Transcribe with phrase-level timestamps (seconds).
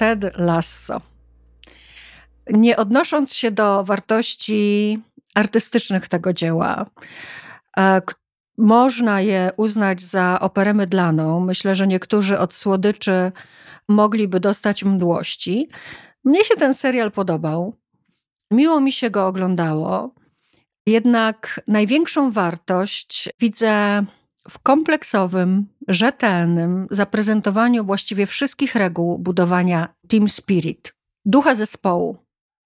[0.00, 1.00] Ted Lasso.
[2.50, 4.98] Nie odnosząc się do wartości
[5.34, 6.86] artystycznych tego dzieła,
[7.78, 8.02] e,
[8.58, 11.40] można je uznać za operę mydlaną.
[11.40, 13.32] Myślę, że niektórzy od słodyczy
[13.88, 15.68] mogliby dostać mdłości.
[16.24, 17.76] Mnie się ten serial podobał.
[18.50, 20.14] Miło mi się go oglądało.
[20.86, 24.04] Jednak największą wartość widzę
[24.50, 32.16] w kompleksowym, rzetelnym zaprezentowaniu właściwie wszystkich reguł budowania team spirit, ducha zespołu,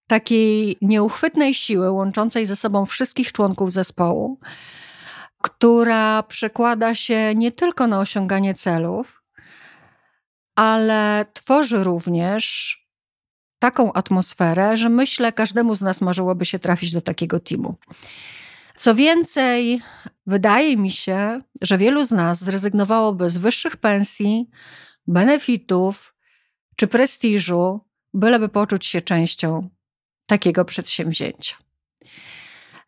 [0.08, 4.40] takiej nieuchwytnej siły łączącej ze sobą wszystkich członków zespołu,
[5.42, 9.22] która przekłada się nie tylko na osiąganie celów,
[10.56, 12.78] ale tworzy również
[13.58, 17.74] taką atmosferę, że myślę, każdemu z nas marzyłoby się trafić do takiego teamu.
[18.77, 19.83] Co więcej,
[20.27, 24.50] wydaje mi się, że wielu z nas zrezygnowałoby z wyższych pensji,
[25.06, 26.14] benefitów
[26.77, 27.80] czy prestiżu,
[28.14, 29.69] byleby poczuć się częścią
[30.27, 31.56] takiego przedsięwzięcia.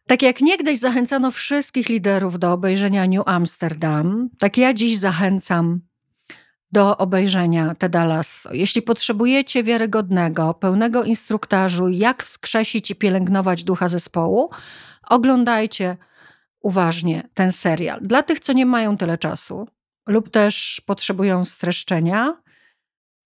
[0.06, 5.80] Tak jak niegdyś zachęcano wszystkich liderów do obejrzenia New Amsterdam, tak ja dziś zachęcam
[6.72, 8.54] do obejrzenia Teda Lasso.
[8.54, 14.50] Jeśli potrzebujecie wiarygodnego, pełnego instruktażu, jak wskrzesić i pielęgnować ducha zespołu,
[15.08, 15.96] oglądajcie
[16.60, 18.00] uważnie ten serial.
[18.02, 19.68] Dla tych, co nie mają tyle czasu
[20.06, 22.42] lub też potrzebują streszczenia,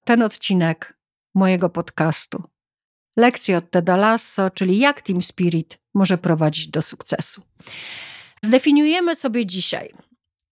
[0.05, 0.99] ten odcinek
[1.35, 2.43] mojego podcastu.
[3.17, 7.43] Lekcje od Teda Lasso, czyli jak Team Spirit może prowadzić do sukcesu.
[8.43, 9.93] Zdefiniujemy sobie dzisiaj,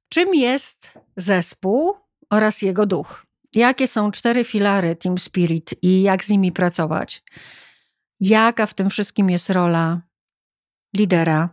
[0.09, 1.95] czym jest zespół
[2.31, 3.27] oraz jego duch.
[3.55, 7.23] Jakie są cztery filary Team Spirit i jak z nimi pracować?
[8.21, 10.01] Jaka w tym wszystkim jest rola
[10.97, 11.49] lidera?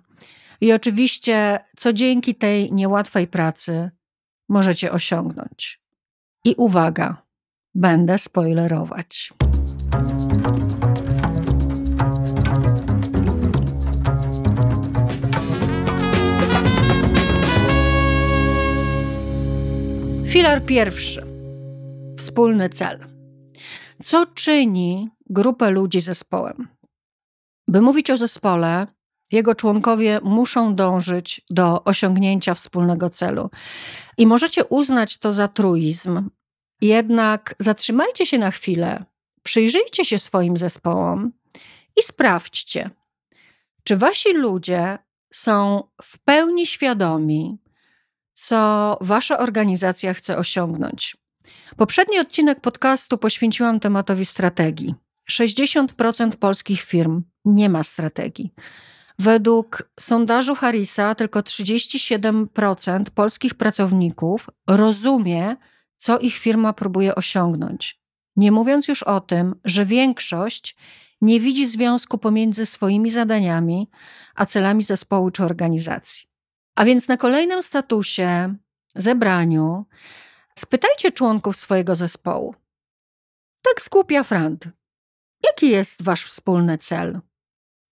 [0.62, 3.92] I oczywiście, co dzięki tej niełatwej pracy
[4.50, 5.82] możecie osiągnąć.
[6.46, 7.26] I uwaga,
[7.76, 9.34] będę spoilerować.
[20.28, 21.26] Filar pierwszy.
[22.18, 23.06] Wspólny cel.
[24.04, 26.68] Co czyni grupę ludzi zespołem?
[27.68, 28.88] By mówić o zespole,
[29.32, 33.50] jego członkowie muszą dążyć do osiągnięcia wspólnego celu.
[34.18, 36.30] I możecie uznać to za truizm,
[36.82, 39.06] jednak zatrzymajcie się na chwilę,
[39.44, 41.32] przyjrzyjcie się swoim zespołom
[41.96, 42.90] i sprawdźcie,
[43.84, 44.98] czy wasi ludzie
[45.34, 47.58] są w pełni świadomi,
[48.34, 51.18] co wasza organizacja chce osiągnąć.
[51.78, 54.96] Poprzedni odcinek podcastu poświęciłam tematowi strategii.
[55.32, 58.54] 60% polskich firm nie ma strategii.
[59.20, 65.56] Według sondażu Harrisa tylko 37% polskich pracowników rozumie,
[65.98, 68.02] co ich firma próbuje osiągnąć.
[68.36, 70.76] Nie mówiąc już o tym, że większość
[71.22, 73.90] nie widzi związku pomiędzy swoimi zadaniami
[74.36, 76.28] a celami zespołu czy organizacji.
[76.76, 78.56] A więc na kolejnym statusie,
[78.96, 79.86] zebraniu,
[80.60, 82.56] spytajcie członków swojego zespołu.
[83.62, 84.68] Tak skupia Frant.
[85.44, 87.20] Jaki jest wasz wspólny cel?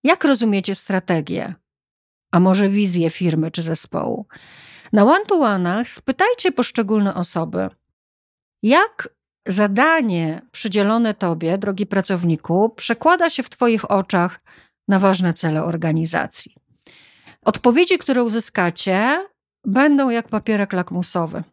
[0.04, 1.54] Jak rozumiecie strategię?
[2.32, 4.28] A może wizję firmy czy zespołu?
[4.94, 7.70] Na one-to-one'ach spytajcie poszczególne osoby,
[8.64, 9.10] jak
[9.48, 14.40] zadanie przydzielone tobie, drogi pracowniku, przekłada się w twoich oczach
[14.88, 16.56] na ważne cele organizacji.
[17.46, 19.28] Odpowiedzi, które uzyskacie,
[19.66, 21.44] będą jak papierek lakmusowy.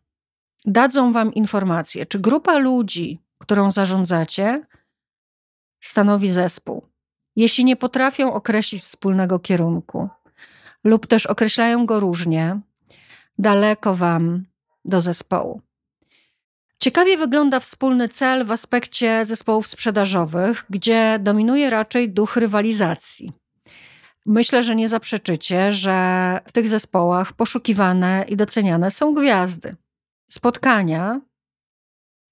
[0.67, 4.67] Dadzą Wam informację, czy grupa ludzi, którą zarządzacie,
[5.81, 6.90] stanowi zespół.
[7.41, 10.09] Jeśli nie potrafią określić wspólnego kierunku,
[10.85, 12.61] lub też określają go różnie,
[13.39, 14.45] daleko Wam
[14.85, 15.61] do zespołu.
[16.79, 23.33] Ciekawie wygląda wspólny cel w aspekcie zespołów sprzedażowych, gdzie dominuje raczej duch rywalizacji.
[24.27, 29.77] Myślę, że nie zaprzeczycie, że w tych zespołach poszukiwane i doceniane są gwiazdy.
[30.31, 31.21] Spotkania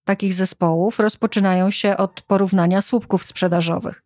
[0.09, 4.03] takich zespołów rozpoczynają się od porównania słupków sprzedażowych.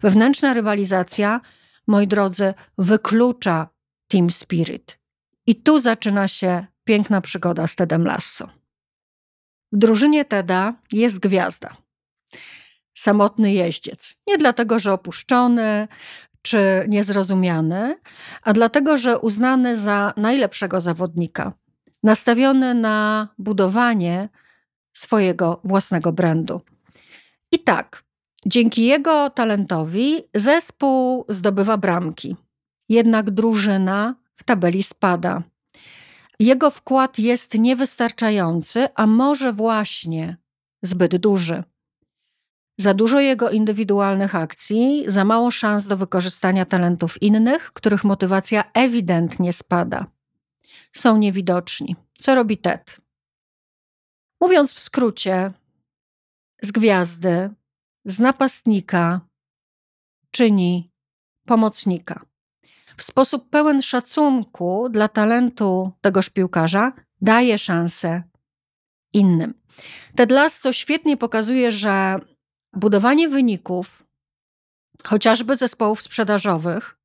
[0.00, 1.40] Wewnętrzna rywalizacja,
[1.86, 3.68] moi drodzy, wyklucza
[4.08, 4.98] team spirit.
[5.46, 8.48] I tu zaczyna się piękna przygoda z Tedem Lasso.
[9.72, 11.76] W drużynie Teda jest gwiazda.
[12.94, 14.20] Samotny jeździec.
[14.26, 15.88] Nie dlatego, że opuszczony
[16.42, 17.96] czy niezrozumiany,
[18.42, 21.52] a dlatego, że uznany za najlepszego zawodnika,
[22.02, 24.28] nastawiony na budowanie
[24.92, 26.60] swojego własnego brandu.
[27.52, 28.04] I tak,
[28.46, 32.36] dzięki jego talentowi zespół zdobywa bramki,
[32.88, 35.42] jednak drużyna w tabeli spada.
[36.38, 40.36] Jego wkład jest niewystarczający, a może właśnie
[40.82, 41.62] zbyt duży.
[42.78, 49.52] Za dużo jego indywidualnych akcji, za mało szans do wykorzystania talentów innych, których motywacja ewidentnie
[49.52, 50.06] spada.
[50.92, 51.96] Są niewidoczni.
[52.14, 53.01] Co robi Ted?
[54.42, 55.52] Mówiąc w skrócie,
[56.62, 57.50] z gwiazdy,
[58.04, 59.20] z napastnika
[60.30, 60.90] czyni
[61.46, 62.24] pomocnika.
[62.96, 68.22] W sposób pełen szacunku dla talentu tegoż piłkarza daje szansę
[69.12, 69.54] innym.
[70.16, 72.18] Ted Lasso świetnie pokazuje, że
[72.72, 74.04] budowanie wyników,
[75.04, 76.98] chociażby zespołów sprzedażowych,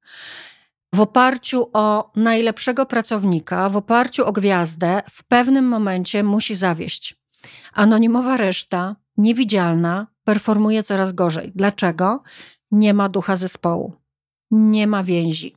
[0.93, 7.26] w oparciu o najlepszego pracownika, w oparciu o gwiazdę, w pewnym momencie musi zawieść.
[7.73, 11.51] Anonimowa reszta, niewidzialna, performuje coraz gorzej.
[11.55, 12.23] Dlaczego?
[12.71, 13.93] Nie ma ducha zespołu,
[14.51, 15.55] nie ma więzi.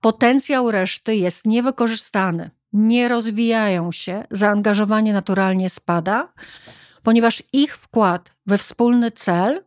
[0.00, 6.32] Potencjał reszty jest niewykorzystany, nie rozwijają się, zaangażowanie naturalnie spada,
[7.02, 9.64] ponieważ ich wkład we wspólny cel,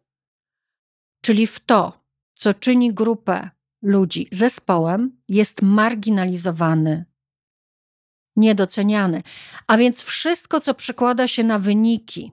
[1.22, 2.04] czyli w to,
[2.34, 3.50] co czyni grupę
[3.82, 7.06] ludzi zespołem, jest marginalizowany,
[8.38, 9.24] niedoceniany.
[9.68, 12.32] A więc wszystko, co przekłada się na wyniki,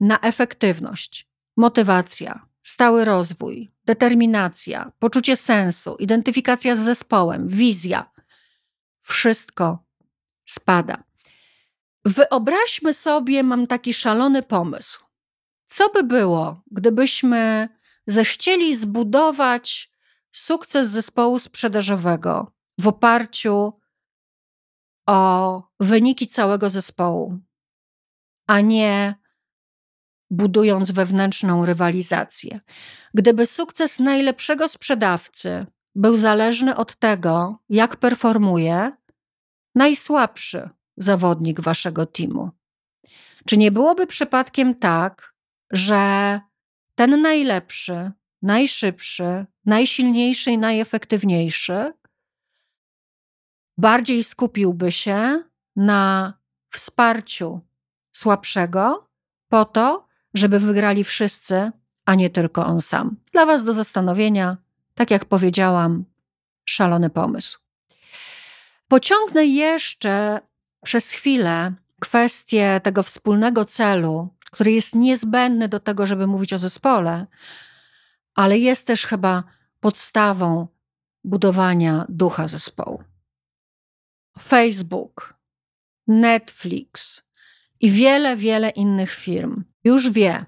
[0.00, 8.10] na efektywność, motywacja, stały rozwój, determinacja, poczucie sensu, identyfikacja z zespołem, wizja,
[9.00, 9.84] wszystko
[10.46, 11.04] spada.
[12.04, 15.00] Wyobraźmy sobie, mam taki szalony pomysł.
[15.66, 17.68] Co by było, gdybyśmy
[18.06, 19.92] zechcieli zbudować
[20.32, 23.72] sukces zespołu sprzedażowego w oparciu
[25.06, 27.38] o wyniki całego zespołu,
[28.46, 29.14] a nie
[30.30, 32.60] budując wewnętrzną rywalizację.
[33.14, 38.92] Gdyby sukces najlepszego sprzedawcy był zależny od tego, jak performuje
[39.74, 42.50] najsłabszy zawodnik waszego teamu,
[43.46, 45.34] czy nie byłoby przypadkiem tak,
[45.70, 46.40] że
[46.94, 48.10] ten najlepszy,
[48.42, 51.92] najszybszy, najsilniejszy i najefektywniejszy
[53.78, 55.42] bardziej skupiłby się
[55.76, 56.34] na
[56.70, 57.60] wsparciu
[58.12, 59.08] słabszego
[59.48, 61.72] po to, żeby wygrali wszyscy,
[62.04, 63.16] a nie tylko on sam.
[63.32, 64.56] Dla Was do zastanowienia,
[64.94, 66.04] tak jak powiedziałam,
[66.64, 67.58] szalony pomysł.
[68.88, 70.40] Pociągnę jeszcze
[70.84, 77.26] przez chwilę kwestię tego wspólnego celu, który jest niezbędny do tego, żeby mówić o zespole,
[78.34, 79.44] ale jest też chyba
[79.80, 80.66] podstawą
[81.24, 83.02] budowania ducha zespołu.
[84.38, 85.34] Facebook,
[86.06, 87.22] Netflix
[87.80, 90.44] i wiele, wiele innych firm już wie,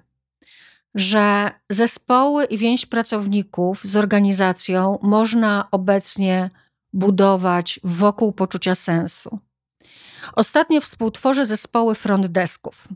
[0.94, 6.50] że zespoły i więź pracowników z organizacją można obecnie
[6.92, 9.38] budować wokół poczucia sensu.
[10.36, 12.88] Ostatnio współtworzę zespoły front desków.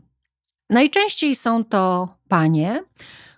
[0.69, 2.83] Najczęściej są to panie,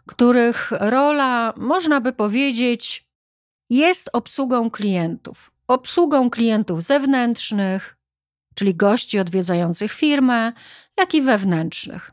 [0.07, 3.07] których rola, można by powiedzieć,
[3.69, 5.50] jest obsługą klientów.
[5.71, 7.97] Obsługą klientów zewnętrznych,
[8.55, 10.53] czyli gości odwiedzających firmę,
[10.97, 12.11] jak i wewnętrznych.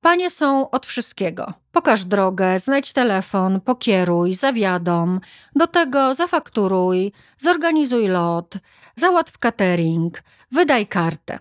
[0.00, 1.52] Panie są od wszystkiego.
[1.72, 5.20] Pokaż drogę, znajdź telefon, pokieruj, zawiadom,
[5.54, 8.54] do tego zafakturuj, zorganizuj lot,
[8.94, 11.38] załatw catering, wydaj kartę.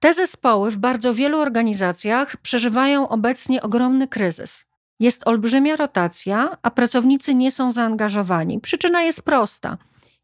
[0.00, 4.64] Te zespoły w bardzo wielu organizacjach przeżywają obecnie ogromny kryzys.
[5.00, 8.60] Jest olbrzymia rotacja, a pracownicy nie są zaangażowani.
[8.60, 9.78] Przyczyna jest prosta: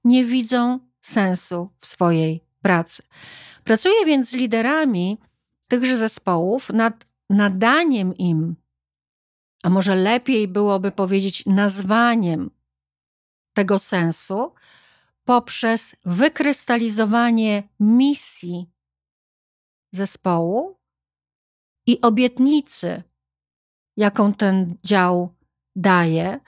[0.04, 3.02] nie widzą sensu w swojej pracy.
[3.64, 5.18] Pracuję więc z liderami
[5.68, 8.56] tychże zespołów nad nadaniem im,
[9.62, 12.50] a może lepiej byłoby powiedzieć nazwaniem
[13.52, 14.54] tego sensu,
[15.25, 18.70] poprzez wykrystalizowanie misji
[19.92, 20.76] zespołu
[21.87, 23.02] i obietnicy,
[23.96, 25.34] jaką ten dział
[25.76, 26.40] daje.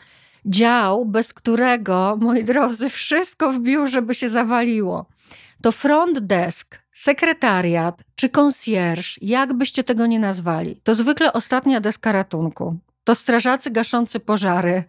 [0.46, 5.06] Dział, bez którego, moi drodzy, wszystko w biurze by się zawaliło.
[5.62, 12.12] To front desk, sekretariat czy concierge, jak byście tego nie nazwali, to zwykle ostatnia deska
[12.12, 12.78] ratunku.
[13.04, 14.84] To strażacy gaszący pożary,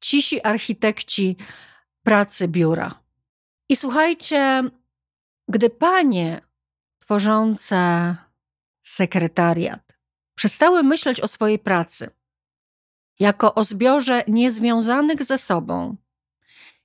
[0.00, 1.36] cisi architekci
[2.02, 2.94] pracy biura.
[3.68, 4.64] I słuchajcie,
[5.48, 6.40] gdy panie
[6.98, 8.16] tworzące
[8.82, 9.98] sekretariat
[10.34, 12.10] przestały myśleć o swojej pracy
[13.18, 15.96] jako o zbiorze niezwiązanych ze sobą,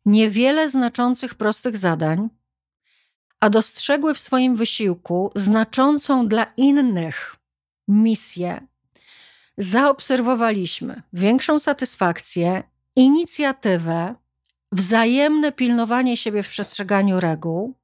[0.06, 2.30] niewiele znaczących prostych zadań,
[3.40, 7.36] a dostrzegły w swoim wysiłku znaczącą dla innych
[7.88, 8.68] misję,
[9.58, 12.64] zaobserwowaliśmy większą satysfakcję,
[12.96, 14.16] inicjatywę,
[14.72, 17.76] wzajemne pilnowanie siebie w przestrzeganiu reguł.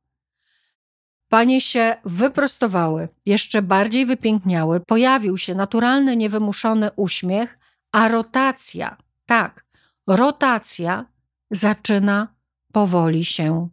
[1.29, 7.58] Panie się wyprostowały, jeszcze bardziej wypiękniały, pojawił się naturalny, niewymuszony uśmiech,
[7.91, 9.65] a rotacja, tak,
[10.07, 11.05] rotacja
[11.51, 12.35] zaczyna
[12.73, 13.69] powoli się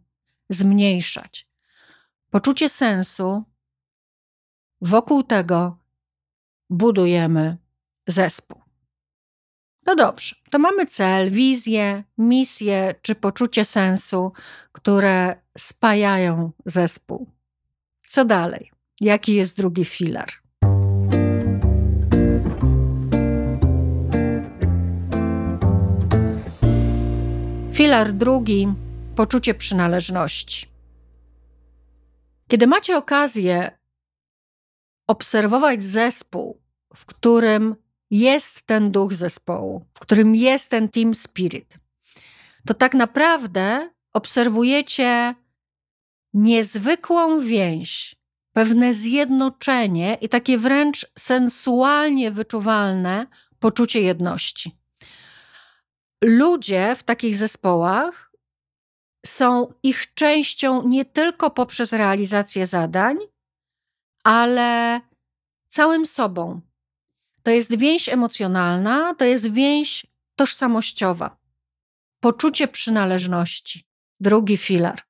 [0.49, 1.47] zmniejszać.
[2.29, 3.43] Poczucie sensu
[4.81, 5.77] wokół tego
[6.69, 7.57] budujemy
[8.07, 8.61] zespół.
[9.85, 14.33] No dobrze, to mamy cel, wizję, misję czy poczucie sensu,
[14.71, 17.31] które spajają zespół.
[18.07, 18.71] Co dalej?
[19.01, 20.27] Jaki jest drugi filar?
[27.87, 28.67] Filar drugi
[29.15, 30.67] poczucie przynależności.
[32.47, 33.77] Kiedy macie okazję
[35.07, 36.61] obserwować zespół,
[36.95, 37.75] w którym
[38.11, 41.77] jest ten duch zespołu, w którym jest ten team spirit,
[42.65, 45.35] to tak naprawdę obserwujecie
[46.33, 48.15] niezwykłą więź,
[48.53, 53.27] pewne zjednoczenie i takie wręcz sensualnie wyczuwalne
[53.59, 54.76] poczucie jedności.
[56.23, 58.31] Ludzie w takich zespołach
[59.25, 63.17] są ich częścią nie tylko poprzez realizację zadań,
[64.23, 65.01] ale
[65.67, 66.61] całym sobą.
[67.43, 70.05] To jest więź emocjonalna, to jest więź
[70.35, 71.37] tożsamościowa.
[72.19, 73.87] Poczucie przynależności.
[74.19, 75.01] Drugi filar.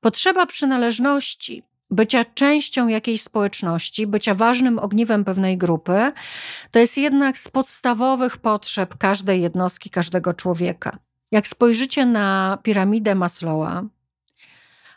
[0.00, 6.12] Potrzeba przynależności, bycia częścią jakiejś społeczności, bycia ważnym ogniwem pewnej grupy,
[6.70, 10.98] to jest jednak z podstawowych potrzeb każdej jednostki, każdego człowieka.
[11.32, 13.82] Jak spojrzycie na piramidę Maslowa,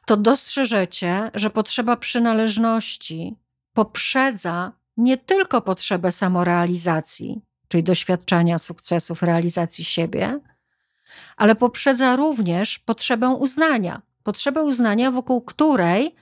[0.05, 3.35] to dostrzeżecie, że potrzeba przynależności
[3.73, 10.39] poprzedza nie tylko potrzebę samorealizacji, czyli doświadczania sukcesów, realizacji siebie,
[11.37, 14.01] ale poprzedza również potrzebę uznania.
[14.23, 16.15] Potrzebę uznania, wokół której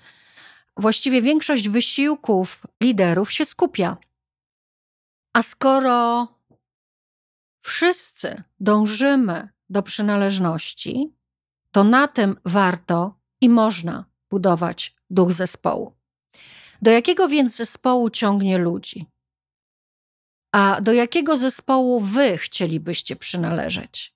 [0.78, 3.98] właściwie większość wysiłków liderów się skupia.
[5.34, 6.28] A skoro
[7.60, 11.14] wszyscy dążymy do przynależności,
[11.72, 15.94] to na tym warto i można budować duch zespołu.
[16.82, 19.06] Do jakiego więc zespołu ciągnie ludzi?
[20.52, 24.13] A do jakiego zespołu wy chcielibyście przynależeć?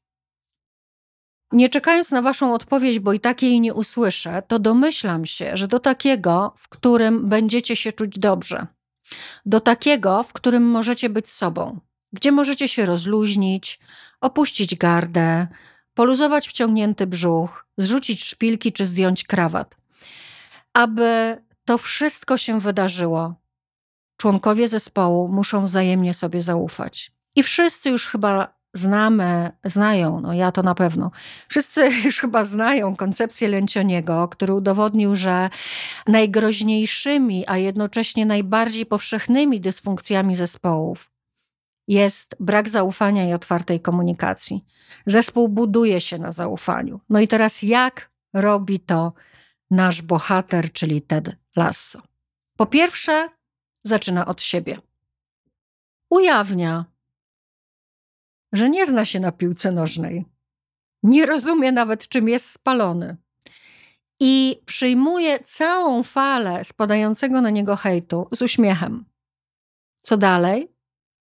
[1.52, 5.68] Nie czekając na Waszą odpowiedź, bo i tak jej nie usłyszę, to domyślam się, że
[5.68, 8.68] do takiego, w którym będziecie się czuć dobrze,
[9.46, 11.80] do takiego, w którym możecie być sobą,
[12.14, 13.80] gdzie możecie się rozluźnić,
[14.22, 15.48] opuścić gardę,
[15.94, 19.76] poluzować wciągnięty brzuch, zrzucić szpilki czy zdjąć krawat.
[20.74, 23.36] Aby to wszystko się wydarzyło,
[24.18, 27.12] członkowie zespołu muszą wzajemnie sobie zaufać.
[27.36, 31.12] I wszyscy już chyba znamy, znają, no ja to na pewno,
[31.48, 35.50] wszyscy już chyba znają koncepcję Lencioniego, który udowodnił, że
[36.08, 41.12] najgroźniejszymi, a jednocześnie najbardziej powszechnymi dysfunkcjami zespołów
[41.88, 44.66] jest brak zaufania i otwartej komunikacji.
[45.06, 47.00] Zespół buduje się na zaufaniu.
[47.10, 49.14] No i teraz jak robi to
[49.72, 52.02] nasz bohater, czyli Ted Lasso?
[52.58, 53.30] Po pierwsze,
[53.84, 54.78] zaczyna od siebie.
[56.10, 56.86] Ujawnia,
[58.54, 60.26] że nie zna się na piłce nożnej.
[61.04, 63.18] Nie rozumie nawet, czym jest spalony.
[64.20, 69.06] I przyjmuje całą falę spadającego na niego hejtu z uśmiechem.
[70.00, 70.72] Co dalej?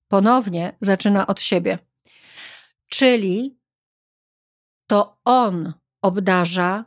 [0.08, 1.78] Ponownie zaczyna od siebie.
[2.88, 3.58] Czyli
[4.86, 6.84] to on obdarza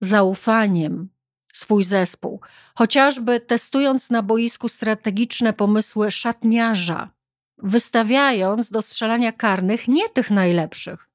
[0.00, 1.08] zaufaniem
[1.52, 2.40] swój zespół,
[2.74, 7.10] chociażby testując na boisku strategiczne pomysły szatniarza,
[7.58, 11.08] wystawiając do strzelania karnych nie tych najlepszych,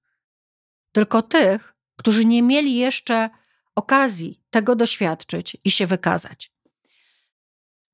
[0.92, 3.30] tylko tych, którzy nie mieli jeszcze
[3.76, 6.52] okazji tego doświadczyć i się wykazać.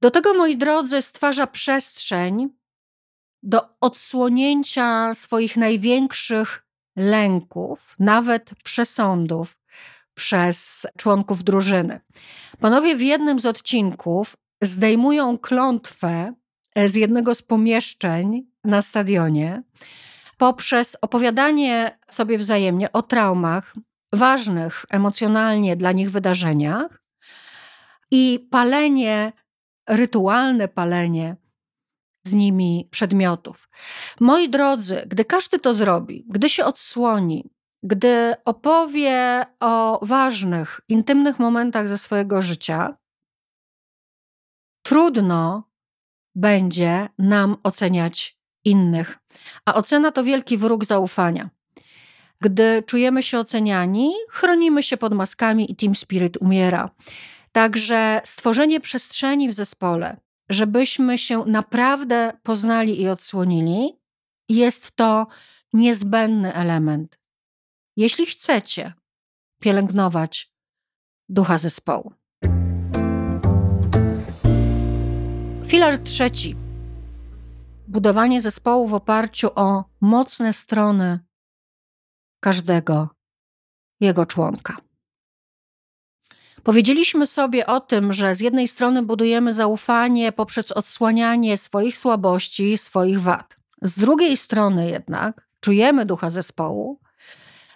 [0.01, 2.49] Do tego, moi drodzy, stwarza przestrzeń
[3.43, 9.57] do odsłonięcia swoich największych lęków, nawet przesądów
[10.15, 11.99] przez członków drużyny.
[12.59, 16.33] Panowie w jednym z odcinków zdejmują klątwę
[16.75, 19.63] z jednego z pomieszczeń na stadionie
[20.37, 23.73] poprzez opowiadanie sobie wzajemnie o traumach,
[24.13, 27.03] ważnych emocjonalnie dla nich wydarzeniach
[28.11, 29.33] i palenie,
[29.89, 31.35] rytualne palenie
[32.25, 33.69] z nimi przedmiotów.
[34.19, 37.49] Moi drodzy, gdy każdy to zrobi, gdy się odsłoni,
[37.83, 42.97] gdy opowie o ważnych, intymnych momentach ze swojego życia,
[44.85, 45.72] trudno
[46.35, 49.19] będzie nam oceniać innych.
[49.65, 51.49] A ocena to wielki wróg zaufania.
[52.41, 56.89] Gdy czujemy się oceniani, chronimy się pod maskami i team spirit umiera.
[57.51, 60.17] Także stworzenie przestrzeni w zespole,
[60.49, 63.99] żebyśmy się naprawdę poznali i odsłonili,
[64.49, 65.27] jest to
[65.73, 67.19] niezbędny element.
[67.97, 68.93] Jeśli chcecie
[69.59, 70.53] pielęgnować
[71.29, 72.13] ducha zespołu.
[75.65, 76.55] Filar trzeci.
[77.87, 81.19] Budowanie zespołu w oparciu o mocne strony
[82.39, 83.09] każdego
[83.99, 84.77] jego członka.
[86.63, 93.21] Powiedzieliśmy sobie o tym, że z jednej strony budujemy zaufanie poprzez odsłanianie swoich słabości, swoich
[93.21, 93.57] wad.
[93.81, 96.99] Z drugiej strony jednak czujemy ducha zespołu,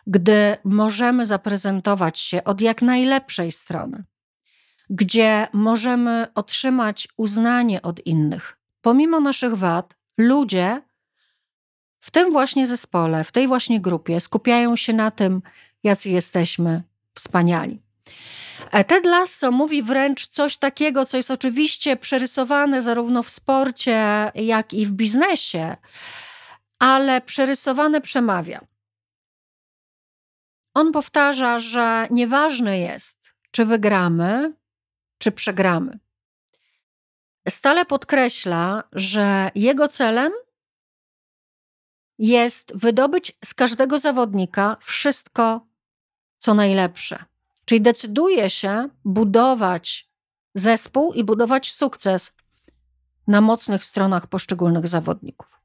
[0.07, 4.03] gdy możemy zaprezentować się od jak najlepszej strony,
[4.89, 8.57] gdzie możemy otrzymać uznanie od innych.
[8.81, 10.81] Pomimo naszych wad, ludzie
[11.99, 15.41] w tym właśnie zespole, w tej właśnie grupie skupiają się na tym,
[15.83, 16.83] jacy jesteśmy
[17.15, 17.81] wspaniali.
[18.71, 24.73] E, Ted Lasso mówi wręcz coś takiego, co jest oczywiście przerysowane zarówno w sporcie, jak
[24.73, 25.75] i w biznesie,
[26.79, 28.61] ale przerysowane przemawia.
[30.73, 34.53] On powtarza, że nieważne jest, czy wygramy,
[35.17, 35.99] czy przegramy.
[37.49, 40.31] Stale podkreśla, że jego celem
[42.17, 45.67] jest wydobyć z każdego zawodnika wszystko,
[46.37, 47.25] co najlepsze.
[47.65, 50.09] Czyli decyduje się budować
[50.55, 52.35] zespół i budować sukces
[53.27, 55.57] na mocnych stronach poszczególnych zawodników.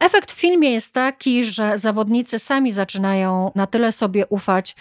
[0.00, 4.76] Efekt w filmie jest taki, że zawodnicy sami zaczynają na tyle sobie ufać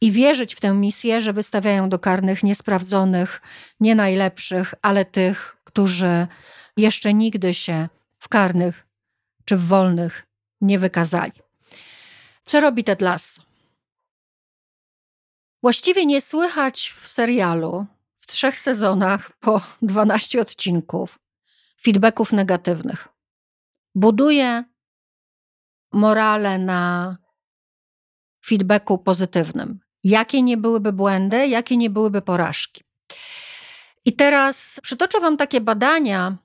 [0.00, 3.42] i wierzyć w tę misję, że wystawiają do karnych niesprawdzonych,
[3.80, 6.26] nie najlepszych, ale tych, którzy
[6.76, 8.86] jeszcze nigdy się w karnych
[9.44, 10.26] czy w wolnych
[10.60, 11.32] nie wykazali.
[12.42, 13.42] Co robi Ted Lasso?
[15.62, 21.18] Właściwie nie słychać w serialu w trzech sezonach po 12 odcinków
[21.82, 23.08] feedbacków negatywnych.
[23.94, 24.64] Buduje
[25.92, 27.16] morale na
[28.46, 29.80] feedbacku pozytywnym.
[30.04, 32.82] Jakie nie byłyby błędy, jakie nie byłyby porażki.
[34.04, 36.36] I teraz przytoczę Wam takie badania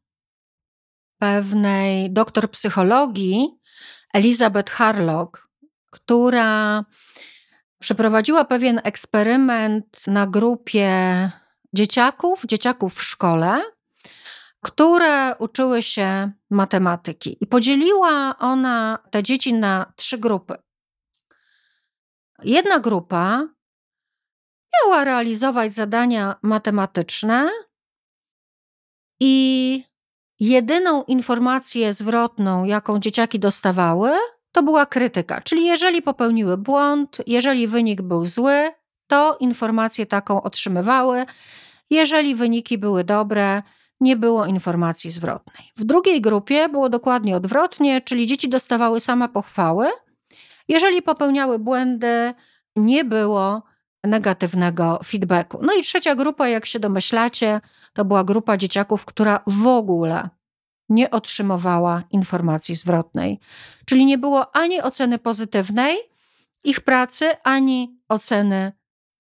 [1.20, 3.50] pewnej doktor psychologii,
[4.14, 5.48] Elizabeth Harlock,
[5.90, 6.86] która
[7.80, 10.92] przeprowadziła pewien eksperyment na grupie
[11.74, 13.62] dzieciaków, dzieciaków w szkole,
[14.62, 17.38] które uczyły się matematyki.
[17.42, 20.56] I podzieliła ona te dzieci na trzy grupy.
[22.44, 23.48] Jedna grupa
[24.74, 27.50] miała realizować zadania matematyczne
[29.20, 29.84] i
[30.40, 34.12] jedyną informację zwrotną, jaką dzieciaki dostawały,
[34.52, 35.42] to była krytyka.
[35.42, 38.72] Czyli jeżeli popełniły błąd, jeżeli wynik był zły,
[39.08, 41.26] to informację taką otrzymywały.
[41.90, 43.64] Jeżeli wyniki były dobre,
[44.00, 45.72] nie było informacji zwrotnej.
[45.78, 49.88] W drugiej grupie było dokładnie odwrotnie, czyli dzieci dostawały same pochwały.
[50.68, 52.34] Jeżeli popełniały błędy,
[52.76, 53.64] nie było
[54.04, 55.60] negatywnego feedbacku.
[55.62, 57.62] No i trzecia grupa, jak się domyślacie,
[57.94, 60.30] to była grupa dzieciaków, która w ogóle
[60.90, 63.40] nie otrzymywała informacji zwrotnej.
[63.86, 65.98] Czyli nie było ani oceny pozytywnej
[66.64, 68.72] ich pracy, ani oceny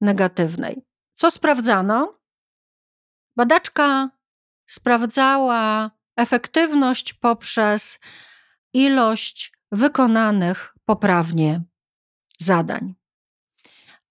[0.01, 0.86] negatywnej.
[1.13, 2.19] Co sprawdzano?
[3.36, 4.10] Badaczka
[4.65, 7.99] sprawdzała efektywność poprzez
[8.73, 11.63] ilość wykonanych poprawnie
[12.39, 12.95] zadań.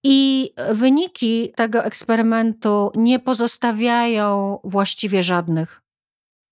[0.05, 5.83] I wyniki tego eksperymentu nie pozostawiają właściwie żadnych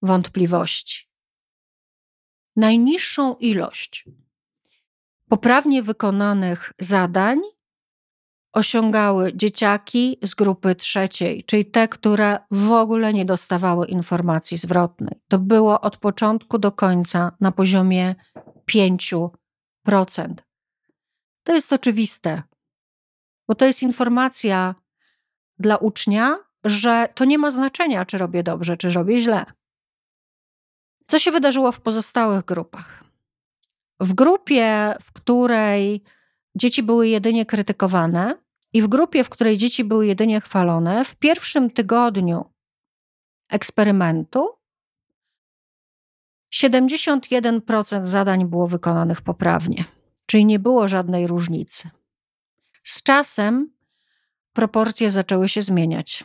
[0.03, 1.11] wątpliwości.
[2.57, 4.05] Najniższą ilość
[5.29, 7.41] poprawnie wykonanych zadań
[8.53, 15.21] osiągały dzieciaki z grupy trzeciej, czyli te, które w ogóle nie dostawały informacji zwrotnej.
[15.29, 18.15] To było od początku do końca na poziomie
[18.71, 19.31] 5%.
[21.45, 22.43] To jest oczywiste,
[23.49, 24.75] bo to jest informacja
[25.59, 29.45] dla ucznia, że to nie ma znaczenia, czy robię dobrze, czy robię źle.
[31.07, 33.05] Co się wydarzyło w pozostałych grupach?
[34.01, 36.03] W grupie, w której
[36.55, 38.39] dzieci były jedynie krytykowane,
[38.73, 42.45] i w grupie, w której dzieci były jedynie chwalone, w pierwszym tygodniu
[43.49, 44.49] eksperymentu
[46.55, 49.85] 71% zadań było wykonanych poprawnie,
[50.27, 51.91] czyli nie było żadnej różnicy.
[52.85, 53.73] Z czasem
[54.53, 56.25] proporcje zaczęły się zmieniać.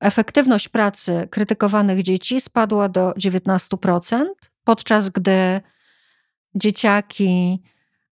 [0.00, 4.24] Efektywność pracy krytykowanych dzieci spadła do 19%,
[4.64, 5.60] podczas gdy
[6.54, 7.62] dzieciaki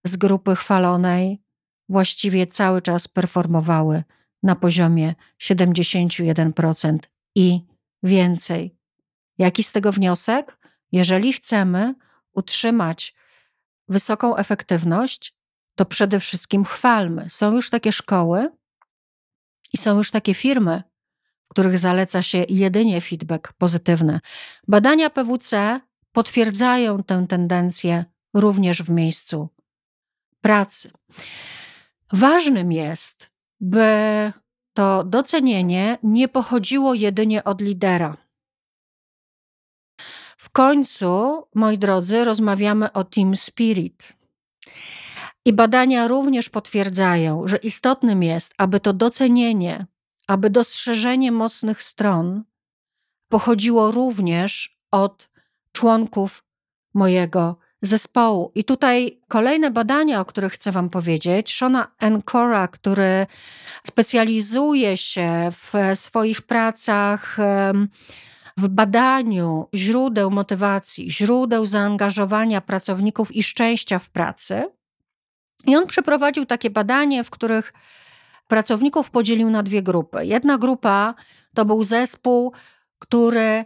[0.05, 1.43] z grupy chwalonej
[1.88, 4.03] właściwie cały czas performowały
[4.43, 6.99] na poziomie 71%
[7.35, 7.61] i
[8.03, 8.77] więcej.
[9.38, 10.59] Jaki z tego wniosek?
[10.93, 11.95] Jeżeli chcemy
[12.33, 13.14] utrzymać
[13.88, 15.35] wysoką efektywność,
[15.75, 17.31] to przede wszystkim chwalmy.
[17.31, 18.51] Są już takie szkoły
[19.73, 20.83] i są już takie firmy,
[21.45, 24.21] w których zaleca się jedynie feedback pozytywny.
[24.69, 25.81] Badania PWC
[26.12, 29.49] potwierdzają tę tendencję również w miejscu
[30.44, 30.90] pracy.
[32.12, 33.30] Ważnym jest,
[33.61, 33.87] by
[34.74, 38.16] to docenienie nie pochodziło jedynie od lidera.
[40.37, 44.12] W końcu, moi drodzy, rozmawiamy o team spirit.
[45.44, 49.87] I badania również potwierdzają, że istotnym jest, aby to docenienie,
[50.26, 52.44] aby dostrzeżenie mocnych stron
[53.28, 55.30] pochodziło również od
[55.72, 56.44] członków
[56.94, 58.53] mojego zespołu.
[58.55, 61.55] I tutaj kolejne badania, o których chcę Wam powiedzieć.
[61.55, 63.27] Shona Encora, który
[63.87, 67.37] specjalizuje się w swoich pracach
[68.57, 74.64] w badaniu źródeł motywacji, źródeł zaangażowania pracowników i szczęścia w pracy.
[75.66, 77.73] I on przeprowadził takie badanie, w których
[78.49, 80.27] pracowników podzielił na dwie grupy.
[80.27, 81.14] Jedna grupa
[81.55, 82.53] to był zespół,
[82.99, 83.64] który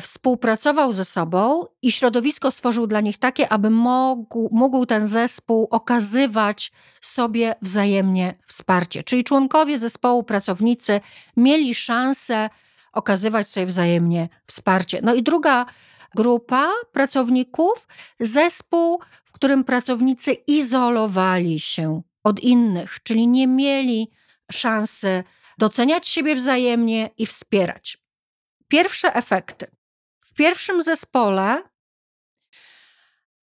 [0.00, 6.72] współpracował ze sobą i środowisko stworzył dla nich takie, aby mógł, mógł ten zespół okazywać
[7.00, 9.02] sobie wzajemnie wsparcie.
[9.02, 11.00] Czyli członkowie zespołu, pracownicy
[11.36, 12.50] mieli szansę
[12.92, 15.00] okazywać sobie wzajemnie wsparcie.
[15.02, 15.66] No i druga
[16.14, 17.86] grupa pracowników,
[18.20, 24.10] zespół, w którym pracownicy izolowali się od innych, czyli nie mieli
[24.52, 25.24] szansy
[25.58, 28.03] doceniać siebie wzajemnie i wspierać.
[28.68, 29.66] Pierwsze efekty.
[30.20, 31.62] W pierwszym zespole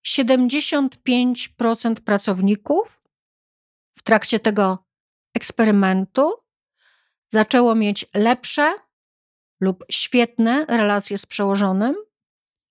[0.08, 3.02] 75% pracowników
[3.98, 4.86] w trakcie tego
[5.34, 6.34] eksperymentu
[7.30, 8.74] zaczęło mieć lepsze
[9.62, 11.96] lub świetne relacje z przełożonym,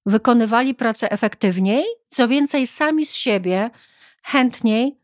[0.07, 3.71] wykonywali pracę efektywniej, co więcej, sami z siebie
[4.23, 5.01] chętniej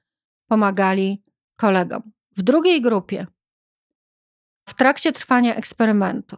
[0.46, 1.24] pomagali
[1.56, 2.12] kolegom.
[2.36, 3.26] W drugiej grupie,
[4.68, 6.36] w trakcie trwania eksperymentu,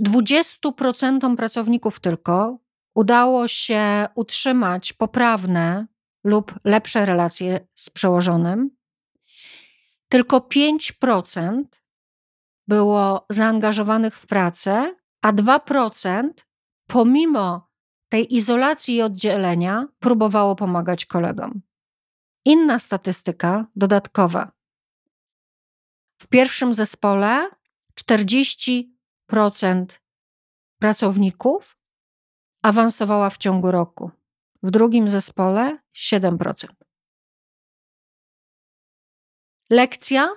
[0.00, 2.58] 20% pracowników tylko
[2.94, 5.86] udało się utrzymać poprawne
[6.24, 8.70] lub lepsze relacje z przełożonym.
[10.08, 11.64] Tylko 5%
[12.68, 16.28] było zaangażowanych w pracę, a 2%
[16.86, 17.70] pomimo
[18.08, 21.62] tej izolacji i oddzielenia próbowało pomagać kolegom.
[22.44, 24.52] Inna statystyka dodatkowa.
[26.22, 27.50] W pierwszym zespole
[27.94, 28.99] 40 procent
[30.78, 31.76] pracowników
[32.62, 34.10] awansowała w ciągu roku.
[34.62, 36.66] W drugim zespole 7%.
[39.70, 40.28] Lekcja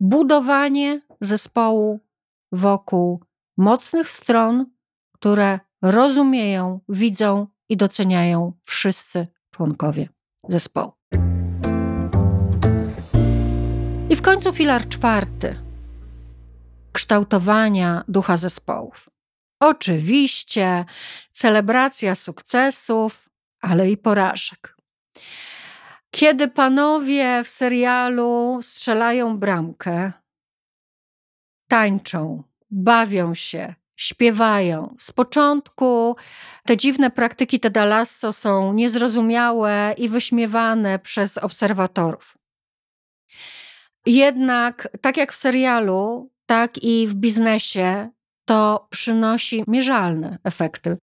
[0.00, 2.00] budowanie zespołu
[2.52, 3.24] wokół
[3.56, 4.66] mocnych stron,
[5.12, 10.08] które rozumieją, widzą i doceniają wszyscy członkowie
[10.48, 10.92] zespołu.
[14.10, 15.67] I w końcu filar czwarty
[16.98, 19.08] kształtowania ducha zespołów.
[19.60, 20.84] Oczywiście
[21.32, 23.28] celebracja sukcesów,
[23.60, 24.76] ale i porażek.
[26.10, 30.12] Kiedy panowie w serialu strzelają bramkę,
[31.68, 34.96] tańczą, bawią się, śpiewają.
[34.98, 36.16] Z początku
[36.64, 42.38] te dziwne praktyki Teda Lasso są niezrozumiałe i wyśmiewane przez obserwatorów.
[44.06, 48.10] Jednak, tak jak w serialu, tak i w biznesie
[48.44, 50.96] to przynosi mierzalne efekty.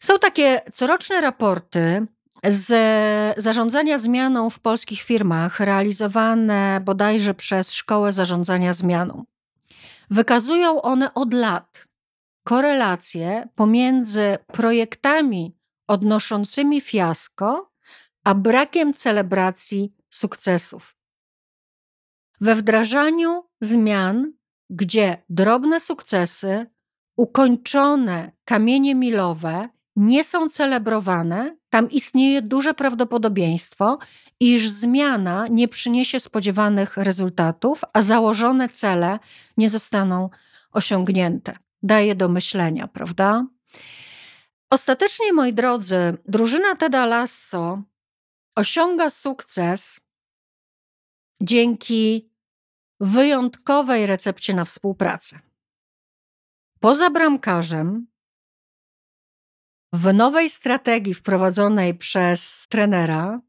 [0.00, 2.06] Są takie coroczne raporty
[2.44, 2.68] z
[3.42, 9.24] zarządzania zmianą w polskich firmach, realizowane bodajże przez Szkołę Zarządzania Zmianą.
[10.10, 11.86] Wykazują one od lat
[12.44, 17.70] korelacje pomiędzy projektami odnoszącymi fiasko,
[18.24, 20.96] a brakiem celebracji sukcesów.
[22.40, 24.32] We wdrażaniu zmian,
[24.70, 26.66] gdzie drobne sukcesy,
[27.16, 33.98] ukończone kamienie milowe nie są celebrowane, tam istnieje duże prawdopodobieństwo,
[34.40, 39.18] iż zmiana nie przyniesie spodziewanych rezultatów, a założone cele
[39.56, 40.30] nie zostaną
[40.72, 41.58] osiągnięte.
[41.82, 43.46] Daje do myślenia, prawda?
[44.70, 47.82] Ostatecznie, moi drodzy, drużyna Teda Lasso
[48.56, 50.00] osiąga sukces
[51.40, 52.30] dzięki
[53.00, 55.40] wyjątkowej recepcie na współpracę.
[56.80, 58.06] Poza bramkarzem,
[59.92, 63.40] w nowej strategii wprowadzonej przez trenera,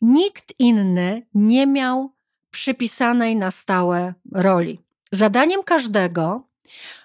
[0.00, 2.14] nikt inny nie miał
[2.50, 4.80] przypisanej na stałe roli.
[5.12, 6.48] Zadaniem każdego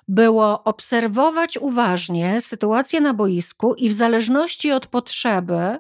[0.08, 5.80] było obserwować uważnie sytuację na boisku i w zależności od potrzeby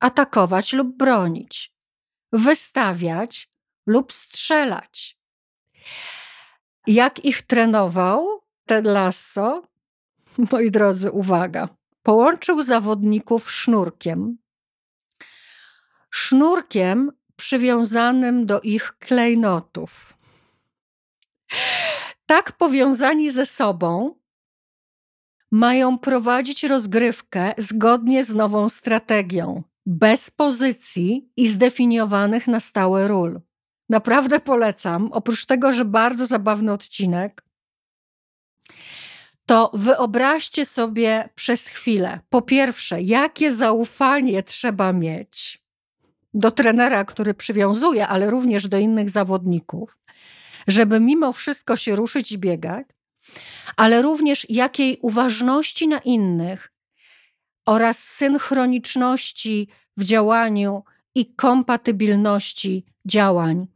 [0.00, 1.74] atakować lub bronić,
[2.32, 3.50] wystawiać
[3.88, 5.18] lub strzelać.
[6.86, 9.62] Jak ich trenował Ted Lasso?
[10.52, 11.68] Moi drodzy, uwaga.
[12.02, 14.38] Połączył zawodników sznurkiem.
[16.10, 20.08] Sznurkiem przywiązanym do ich klejnotów
[22.28, 24.14] tak powiązani ze sobą,
[25.50, 33.40] mają prowadzić rozgrywkę zgodnie z nową strategią, bez pozycji i zdefiniowanych na stałe ról.
[33.88, 37.44] Naprawdę polecam, oprócz tego, że bardzo zabawny odcinek,
[39.46, 45.62] to wyobraźcie sobie przez chwilę, po pierwsze, jakie zaufanie trzeba mieć
[46.34, 49.98] do trenera, który przywiązuje, ale również do innych zawodników,
[50.66, 52.86] żeby mimo wszystko się ruszyć i biegać,
[53.76, 56.72] ale również jakiej uważności na innych
[57.66, 63.66] oraz synchroniczności w działaniu i kompatybilności działań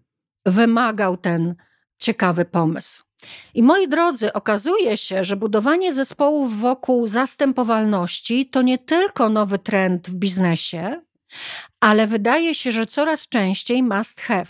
[0.47, 1.55] wymagał ten
[1.99, 3.03] ciekawy pomysł.
[3.55, 10.11] I moi drodzy, okazuje się, że budowanie zespołów wokół zastępowalności to nie tylko nowy trend
[10.11, 11.03] w biznesie,
[11.81, 14.47] ale wydaje się, że coraz częściej must have.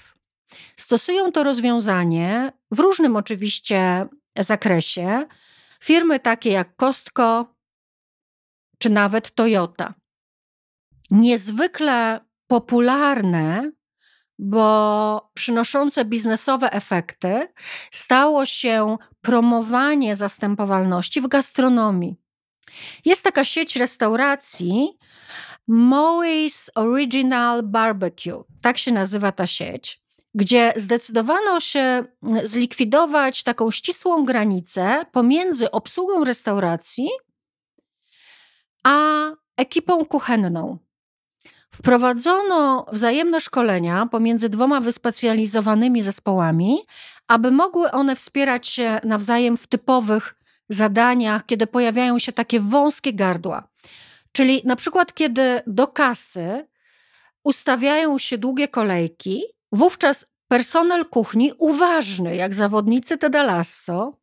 [0.77, 4.07] Stosują to rozwiązanie w różnym oczywiście
[4.39, 5.27] zakresie
[5.81, 7.55] firmy takie jak Costco
[8.79, 9.95] czy nawet Toyota.
[11.11, 13.73] Niezwykle popularne,
[14.39, 17.49] bo przynoszące biznesowe efekty,
[17.91, 22.17] stało się promowanie zastępowalności w gastronomii.
[23.05, 24.99] Jest taka sieć restauracji,
[25.69, 30.03] Moe's Original Barbecue, tak się nazywa ta sieć
[30.35, 32.05] gdzie zdecydowano się
[32.43, 37.09] zlikwidować taką ścisłą granicę pomiędzy obsługą restauracji
[38.85, 40.79] a ekipą kuchenną.
[41.75, 46.79] Wprowadzono wzajemne szkolenia pomiędzy dwoma wyspecjalizowanymi zespołami,
[47.29, 50.35] aby mogły one wspierać się nawzajem w typowych
[50.69, 53.69] zadaniach, kiedy pojawiają się takie wąskie gardła.
[54.33, 56.69] Czyli na przykład, kiedy do kasy
[57.45, 64.17] ustawiają się długie kolejki, Wówczas personel kuchni, uważny jak zawodnicy Teda Lasso,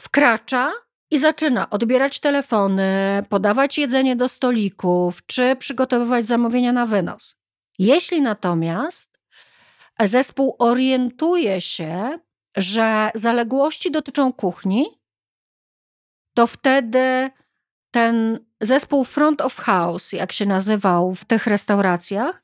[0.00, 0.72] wkracza
[1.10, 7.36] i zaczyna odbierać telefony, podawać jedzenie do stolików czy przygotowywać zamówienia na wynos.
[7.78, 9.18] Jeśli natomiast
[10.00, 12.18] zespół orientuje się,
[12.56, 14.86] że zaległości dotyczą kuchni,
[16.34, 17.30] to wtedy
[17.90, 22.42] ten zespół front of house, jak się nazywał w tych restauracjach,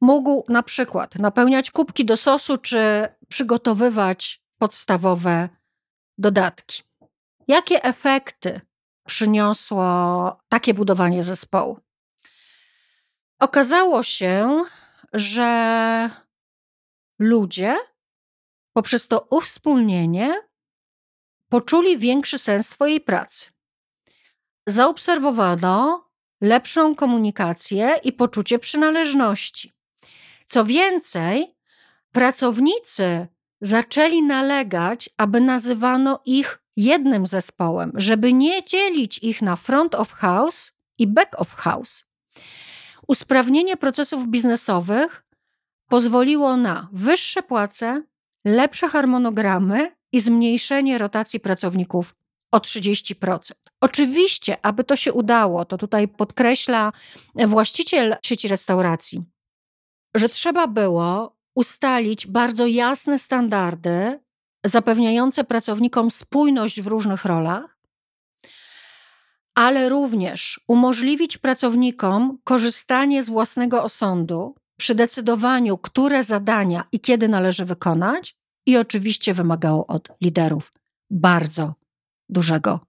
[0.00, 5.48] mógł na przykład napełniać kubki do sosu czy przygotowywać podstawowe
[6.18, 6.82] dodatki.
[7.48, 8.60] Jakie efekty
[9.06, 9.86] przyniosło
[10.48, 11.80] takie budowanie zespołu?
[13.40, 14.64] Okazało się,
[15.12, 16.10] że
[17.18, 17.76] ludzie
[18.72, 20.42] poprzez to uwspólnienie
[21.48, 23.50] poczuli większy sens swojej pracy.
[24.66, 26.06] Zaobserwowano
[26.40, 29.72] lepszą komunikację i poczucie przynależności.
[30.46, 31.56] Co więcej,
[32.12, 33.26] pracownicy
[33.60, 40.72] zaczęli nalegać, aby nazywano ich jednym zespołem, żeby nie dzielić ich na front of house
[40.98, 42.04] i back of house.
[43.08, 45.24] Usprawnienie procesów biznesowych
[45.88, 48.02] pozwoliło na wyższe płace,
[48.44, 52.14] lepsze harmonogramy i zmniejszenie rotacji pracowników
[52.52, 53.52] o 30%.
[53.80, 56.92] Oczywiście, aby to się udało, to tutaj podkreśla
[57.46, 59.22] właściciel sieci restauracji,
[60.14, 64.25] że trzeba było ustalić bardzo jasne standardy
[64.68, 67.78] zapewniające pracownikom spójność w różnych rolach,
[69.54, 77.64] ale również umożliwić pracownikom korzystanie z własnego osądu przy decydowaniu, które zadania i kiedy należy
[77.64, 80.72] wykonać, i oczywiście wymagało od liderów
[81.10, 81.74] bardzo
[82.28, 82.80] dużego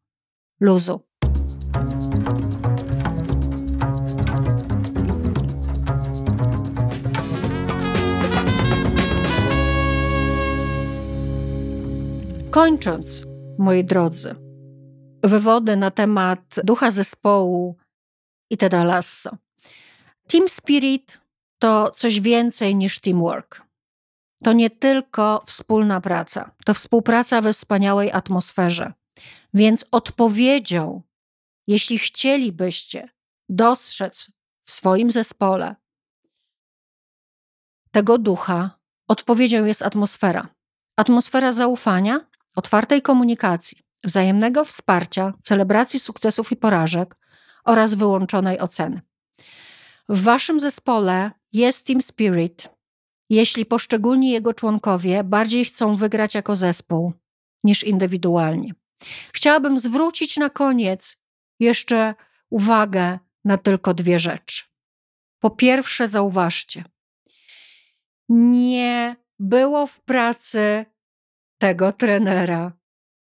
[0.59, 1.06] luzu.
[12.57, 13.25] Kończąc,
[13.57, 14.35] moi drodzy,
[15.23, 17.75] wywody na temat ducha zespołu
[18.49, 19.37] i Teda Lasso.
[20.27, 21.21] Team Spirit
[21.59, 23.61] to coś więcej niż teamwork.
[24.43, 28.93] To nie tylko wspólna praca, to współpraca we wspaniałej atmosferze.
[29.53, 31.01] Więc odpowiedzią,
[31.67, 33.09] jeśli chcielibyście
[33.49, 34.31] dostrzec
[34.65, 35.75] w swoim zespole
[37.91, 40.47] tego ducha, odpowiedzią jest atmosfera.
[40.99, 42.25] Atmosfera zaufania,
[42.57, 47.15] otwartej komunikacji, wzajemnego wsparcia, celebracji sukcesów i porażek
[47.65, 49.01] oraz wyłączonej oceny.
[50.09, 52.69] W waszym zespole jest team spirit,
[53.29, 57.13] jeśli poszczególni jego członkowie bardziej chcą wygrać jako zespół
[57.63, 58.73] niż indywidualnie.
[59.33, 61.17] Chciałabym zwrócić na koniec
[61.59, 62.15] jeszcze
[62.49, 64.63] uwagę na tylko dwie rzeczy.
[65.39, 66.83] Po pierwsze, zauważcie,
[68.29, 70.85] nie było w pracy
[71.57, 72.73] tego trenera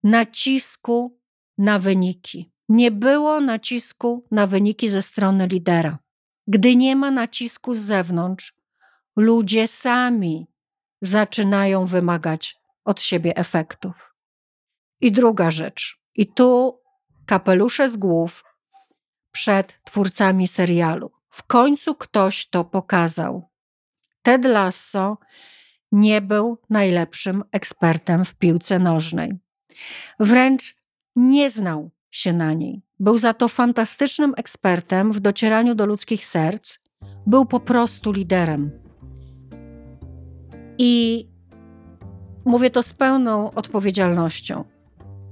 [0.03, 1.19] nacisku
[1.59, 2.53] na wyniki.
[2.69, 5.99] Nie było nacisku na wyniki ze strony lidera.
[6.47, 8.55] Gdy nie ma nacisku z zewnątrz,
[9.17, 10.47] ludzie sami
[11.03, 14.15] zaczynają wymagać od siebie efektów.
[15.01, 16.81] I druga rzecz, i tu
[17.27, 18.45] kapelusze z głów
[19.33, 21.11] przed twórcami serialu.
[21.31, 23.51] W końcu ktoś to pokazał.
[24.23, 25.19] Ted Lasso
[25.93, 29.39] nie był najlepszym ekspertem w piłce nożnej.
[30.21, 30.75] Wręcz
[31.17, 32.83] nie znał się na niej.
[32.99, 36.79] Był za to fantastycznym ekspertem w docieraniu do ludzkich serc.
[37.27, 38.71] Był po prostu liderem.
[40.79, 41.27] I
[42.45, 44.65] mówię to z pełną odpowiedzialnością.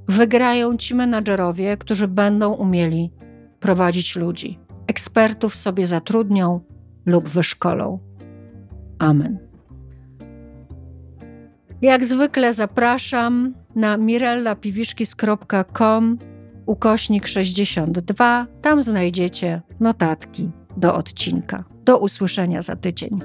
[0.08, 3.12] Wygrają ci menadżerowie, którzy będą umieli
[3.60, 4.58] prowadzić ludzi.
[4.86, 6.60] Ekspertów sobie zatrudnią
[7.06, 7.98] lub wyszkolą.
[8.98, 9.47] Amen.
[11.82, 16.18] Jak zwykle zapraszam na mirellapiwiszkis.com
[16.66, 18.46] ukośnik 62.
[18.62, 21.64] Tam znajdziecie notatki do odcinka.
[21.84, 23.18] Do usłyszenia za tydzień.